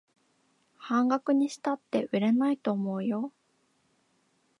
[0.79, 3.31] 半額にしたって売れないと思うよ